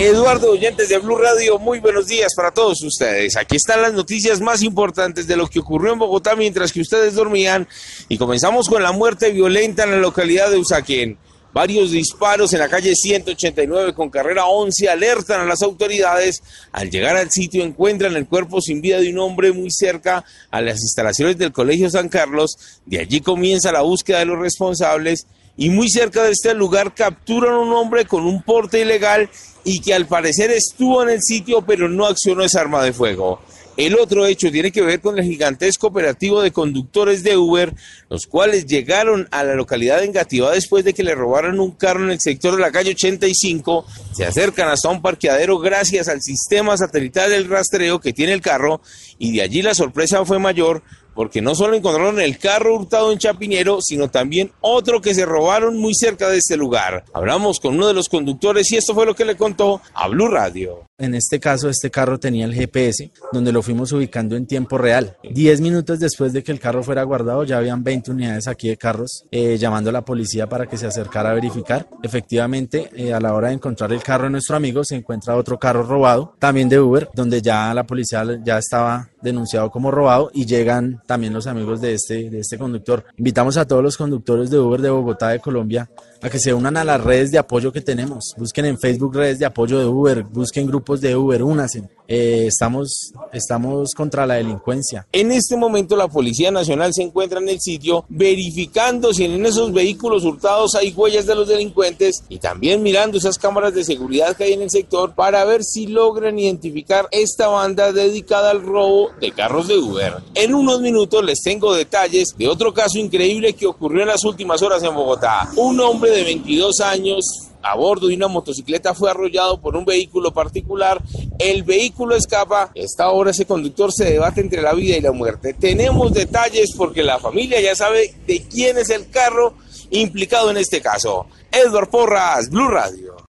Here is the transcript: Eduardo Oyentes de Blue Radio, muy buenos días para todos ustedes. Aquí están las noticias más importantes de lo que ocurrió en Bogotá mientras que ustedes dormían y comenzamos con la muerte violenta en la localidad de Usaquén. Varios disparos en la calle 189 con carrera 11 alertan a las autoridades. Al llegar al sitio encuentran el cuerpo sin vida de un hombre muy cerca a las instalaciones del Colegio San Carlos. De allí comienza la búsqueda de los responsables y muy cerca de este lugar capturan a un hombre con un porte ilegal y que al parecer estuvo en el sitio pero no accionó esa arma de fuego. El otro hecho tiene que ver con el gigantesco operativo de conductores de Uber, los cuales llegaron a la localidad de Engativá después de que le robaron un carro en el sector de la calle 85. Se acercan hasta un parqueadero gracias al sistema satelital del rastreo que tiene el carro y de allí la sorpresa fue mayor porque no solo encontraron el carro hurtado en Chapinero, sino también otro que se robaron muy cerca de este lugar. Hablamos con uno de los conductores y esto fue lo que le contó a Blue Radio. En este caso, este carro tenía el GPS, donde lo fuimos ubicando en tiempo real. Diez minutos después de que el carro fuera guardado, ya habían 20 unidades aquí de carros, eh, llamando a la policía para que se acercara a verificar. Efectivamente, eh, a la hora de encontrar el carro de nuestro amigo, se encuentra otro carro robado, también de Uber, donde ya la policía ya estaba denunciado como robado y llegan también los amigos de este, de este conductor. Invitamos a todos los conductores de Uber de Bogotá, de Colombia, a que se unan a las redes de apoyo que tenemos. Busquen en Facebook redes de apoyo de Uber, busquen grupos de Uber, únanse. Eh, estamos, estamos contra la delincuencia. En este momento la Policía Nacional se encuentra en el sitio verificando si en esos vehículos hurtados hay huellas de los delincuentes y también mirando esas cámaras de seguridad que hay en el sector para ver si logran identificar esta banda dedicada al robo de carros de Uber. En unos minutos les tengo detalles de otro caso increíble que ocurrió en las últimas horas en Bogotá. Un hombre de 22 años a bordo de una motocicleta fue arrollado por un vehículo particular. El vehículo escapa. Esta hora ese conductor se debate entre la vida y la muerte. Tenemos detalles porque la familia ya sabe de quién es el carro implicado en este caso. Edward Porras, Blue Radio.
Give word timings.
Eduardo 0.00 0.52
Oyentes 0.52 0.88
de 0.88 0.98
Blue 0.98 1.16
Radio, 1.16 1.58
muy 1.58 1.80
buenos 1.80 2.06
días 2.06 2.32
para 2.36 2.52
todos 2.52 2.80
ustedes. 2.84 3.36
Aquí 3.36 3.56
están 3.56 3.82
las 3.82 3.92
noticias 3.92 4.40
más 4.40 4.62
importantes 4.62 5.26
de 5.26 5.36
lo 5.36 5.48
que 5.48 5.58
ocurrió 5.58 5.92
en 5.92 5.98
Bogotá 5.98 6.36
mientras 6.36 6.72
que 6.72 6.80
ustedes 6.80 7.14
dormían 7.14 7.66
y 8.08 8.16
comenzamos 8.16 8.68
con 8.68 8.80
la 8.80 8.92
muerte 8.92 9.32
violenta 9.32 9.82
en 9.82 9.90
la 9.90 9.96
localidad 9.96 10.52
de 10.52 10.58
Usaquén. 10.58 11.18
Varios 11.52 11.90
disparos 11.90 12.52
en 12.52 12.60
la 12.60 12.68
calle 12.68 12.94
189 12.94 13.92
con 13.92 14.08
carrera 14.08 14.46
11 14.46 14.88
alertan 14.88 15.40
a 15.40 15.44
las 15.46 15.62
autoridades. 15.62 16.44
Al 16.70 16.90
llegar 16.90 17.16
al 17.16 17.32
sitio 17.32 17.64
encuentran 17.64 18.14
el 18.14 18.28
cuerpo 18.28 18.60
sin 18.60 18.80
vida 18.80 19.00
de 19.00 19.10
un 19.10 19.18
hombre 19.18 19.50
muy 19.50 19.72
cerca 19.72 20.24
a 20.52 20.60
las 20.60 20.80
instalaciones 20.80 21.38
del 21.38 21.50
Colegio 21.50 21.90
San 21.90 22.08
Carlos. 22.08 22.56
De 22.86 23.00
allí 23.00 23.20
comienza 23.20 23.72
la 23.72 23.82
búsqueda 23.82 24.20
de 24.20 24.26
los 24.26 24.38
responsables 24.38 25.26
y 25.58 25.68
muy 25.68 25.90
cerca 25.90 26.22
de 26.22 26.30
este 26.30 26.54
lugar 26.54 26.94
capturan 26.94 27.52
a 27.52 27.58
un 27.58 27.72
hombre 27.72 28.06
con 28.06 28.24
un 28.24 28.42
porte 28.42 28.80
ilegal 28.80 29.28
y 29.64 29.80
que 29.80 29.92
al 29.92 30.06
parecer 30.06 30.50
estuvo 30.52 31.02
en 31.02 31.10
el 31.10 31.20
sitio 31.20 31.62
pero 31.66 31.88
no 31.88 32.06
accionó 32.06 32.44
esa 32.44 32.60
arma 32.60 32.82
de 32.82 32.94
fuego. 32.94 33.40
El 33.76 33.94
otro 33.94 34.26
hecho 34.26 34.50
tiene 34.50 34.72
que 34.72 34.82
ver 34.82 35.00
con 35.00 35.18
el 35.18 35.24
gigantesco 35.24 35.86
operativo 35.86 36.42
de 36.42 36.50
conductores 36.50 37.22
de 37.22 37.36
Uber, 37.36 37.74
los 38.10 38.26
cuales 38.26 38.66
llegaron 38.66 39.28
a 39.30 39.44
la 39.44 39.54
localidad 39.54 40.00
de 40.00 40.06
Engativá 40.06 40.50
después 40.50 40.84
de 40.84 40.94
que 40.94 41.04
le 41.04 41.14
robaron 41.14 41.60
un 41.60 41.70
carro 41.70 42.02
en 42.02 42.10
el 42.10 42.20
sector 42.20 42.56
de 42.56 42.60
la 42.60 42.72
calle 42.72 42.90
85. 42.90 43.86
Se 44.14 44.24
acercan 44.24 44.68
hasta 44.68 44.88
un 44.88 45.00
parqueadero 45.00 45.60
gracias 45.60 46.08
al 46.08 46.22
sistema 46.22 46.76
satelital 46.76 47.30
del 47.30 47.48
rastreo 47.48 48.00
que 48.00 48.12
tiene 48.12 48.32
el 48.32 48.40
carro 48.40 48.80
y 49.16 49.36
de 49.36 49.42
allí 49.42 49.62
la 49.62 49.74
sorpresa 49.74 50.24
fue 50.24 50.40
mayor 50.40 50.82
porque 51.18 51.42
no 51.42 51.56
solo 51.56 51.74
encontraron 51.74 52.20
el 52.20 52.38
carro 52.38 52.76
hurtado 52.76 53.10
en 53.10 53.18
Chapinero, 53.18 53.80
sino 53.82 54.08
también 54.08 54.52
otro 54.60 55.00
que 55.00 55.16
se 55.16 55.26
robaron 55.26 55.76
muy 55.76 55.92
cerca 55.92 56.28
de 56.28 56.38
este 56.38 56.56
lugar. 56.56 57.04
Hablamos 57.12 57.58
con 57.58 57.74
uno 57.74 57.88
de 57.88 57.94
los 57.94 58.08
conductores 58.08 58.70
y 58.70 58.76
esto 58.76 58.94
fue 58.94 59.04
lo 59.04 59.16
que 59.16 59.24
le 59.24 59.36
contó 59.36 59.82
a 59.94 60.06
Blue 60.06 60.28
Radio. 60.28 60.84
En 61.00 61.14
este 61.14 61.38
caso, 61.38 61.68
este 61.68 61.92
carro 61.92 62.18
tenía 62.18 62.44
el 62.44 62.54
GPS, 62.54 63.12
donde 63.32 63.52
lo 63.52 63.62
fuimos 63.62 63.92
ubicando 63.92 64.34
en 64.34 64.46
tiempo 64.46 64.78
real. 64.78 65.16
Diez 65.22 65.60
minutos 65.60 66.00
después 66.00 66.32
de 66.32 66.42
que 66.42 66.50
el 66.50 66.58
carro 66.58 66.82
fuera 66.82 67.04
guardado, 67.04 67.44
ya 67.44 67.58
habían 67.58 67.84
20 67.84 68.10
unidades 68.10 68.48
aquí 68.48 68.68
de 68.68 68.76
carros, 68.76 69.24
eh, 69.30 69.56
llamando 69.58 69.90
a 69.90 69.92
la 69.92 70.04
policía 70.04 70.48
para 70.48 70.66
que 70.66 70.76
se 70.76 70.86
acercara 70.86 71.30
a 71.30 71.34
verificar. 71.34 71.88
Efectivamente, 72.02 72.90
eh, 72.96 73.12
a 73.12 73.20
la 73.20 73.32
hora 73.32 73.48
de 73.48 73.54
encontrar 73.54 73.92
el 73.92 74.02
carro 74.02 74.24
de 74.24 74.30
nuestro 74.30 74.56
amigo, 74.56 74.82
se 74.82 74.96
encuentra 74.96 75.36
otro 75.36 75.56
carro 75.56 75.84
robado, 75.84 76.34
también 76.40 76.68
de 76.68 76.80
Uber, 76.80 77.08
donde 77.14 77.42
ya 77.42 77.72
la 77.74 77.84
policía 77.84 78.24
ya 78.44 78.58
estaba 78.58 79.08
denunciado 79.22 79.70
como 79.70 79.92
robado 79.92 80.30
y 80.34 80.46
llegan 80.46 81.00
también 81.08 81.32
los 81.32 81.46
amigos 81.46 81.80
de 81.80 81.94
este, 81.94 82.28
de 82.28 82.40
este 82.40 82.58
conductor. 82.58 83.02
Invitamos 83.16 83.56
a 83.56 83.66
todos 83.66 83.82
los 83.82 83.96
conductores 83.96 84.50
de 84.50 84.58
Uber 84.58 84.82
de 84.82 84.90
Bogotá, 84.90 85.30
de 85.30 85.40
Colombia, 85.40 85.88
a 86.20 86.28
que 86.28 86.38
se 86.38 86.52
unan 86.52 86.76
a 86.76 86.84
las 86.84 87.02
redes 87.02 87.30
de 87.30 87.38
apoyo 87.38 87.72
que 87.72 87.80
tenemos. 87.80 88.34
Busquen 88.36 88.66
en 88.66 88.78
Facebook 88.78 89.14
redes 89.14 89.38
de 89.38 89.46
apoyo 89.46 89.78
de 89.78 89.86
Uber, 89.86 90.22
busquen 90.24 90.66
grupos 90.66 91.00
de 91.00 91.16
Uber, 91.16 91.42
únanse. 91.42 91.88
Eh, 92.10 92.46
estamos, 92.46 93.12
estamos 93.32 93.92
contra 93.94 94.26
la 94.26 94.34
delincuencia. 94.34 95.06
En 95.12 95.30
este 95.30 95.56
momento 95.56 95.94
la 95.94 96.08
Policía 96.08 96.50
Nacional 96.50 96.92
se 96.94 97.02
encuentra 97.02 97.38
en 97.38 97.48
el 97.48 97.60
sitio 97.60 98.04
verificando 98.08 99.12
si 99.12 99.24
en 99.24 99.44
esos 99.44 99.72
vehículos 99.72 100.24
hurtados 100.24 100.74
hay 100.74 100.92
huellas 100.92 101.26
de 101.26 101.34
los 101.34 101.48
delincuentes 101.48 102.24
y 102.28 102.38
también 102.38 102.82
mirando 102.82 103.18
esas 103.18 103.38
cámaras 103.38 103.74
de 103.74 103.84
seguridad 103.84 104.36
que 104.36 104.44
hay 104.44 104.54
en 104.54 104.62
el 104.62 104.70
sector 104.70 105.14
para 105.14 105.44
ver 105.44 105.64
si 105.64 105.86
logran 105.86 106.38
identificar 106.38 107.08
esta 107.10 107.48
banda 107.48 107.92
dedicada 107.92 108.50
al 108.50 108.62
robo 108.62 109.10
de 109.20 109.32
carros 109.32 109.68
de 109.68 109.76
Uber. 109.76 110.14
En 110.34 110.54
unos 110.54 110.80
minutos 110.80 110.97
les 111.22 111.40
tengo 111.42 111.74
detalles 111.74 112.34
de 112.36 112.48
otro 112.48 112.72
caso 112.74 112.98
increíble 112.98 113.52
que 113.52 113.66
ocurrió 113.66 114.02
en 114.02 114.08
las 114.08 114.24
últimas 114.24 114.62
horas 114.62 114.82
en 114.82 114.94
Bogotá. 114.94 115.48
Un 115.56 115.78
hombre 115.80 116.10
de 116.10 116.24
22 116.24 116.80
años 116.80 117.48
a 117.62 117.76
bordo 117.76 118.08
de 118.08 118.16
una 118.16 118.28
motocicleta 118.28 118.94
fue 118.94 119.10
arrollado 119.10 119.60
por 119.60 119.76
un 119.76 119.84
vehículo 119.84 120.32
particular. 120.32 121.00
El 121.38 121.62
vehículo 121.62 122.16
escapa. 122.16 122.70
Esta 122.74 123.10
hora 123.10 123.30
ese 123.30 123.46
conductor 123.46 123.92
se 123.92 124.04
debate 124.04 124.40
entre 124.40 124.62
la 124.62 124.74
vida 124.74 124.96
y 124.96 125.00
la 125.00 125.12
muerte. 125.12 125.54
Tenemos 125.54 126.12
detalles 126.12 126.72
porque 126.76 127.02
la 127.02 127.18
familia 127.18 127.60
ya 127.60 127.74
sabe 127.74 128.14
de 128.26 128.42
quién 128.42 128.78
es 128.78 128.90
el 128.90 129.08
carro 129.10 129.54
implicado 129.90 130.50
en 130.50 130.56
este 130.56 130.80
caso. 130.80 131.26
Edward 131.50 131.88
Porras, 131.88 132.50
Blue 132.50 132.68
Radio. 132.68 133.27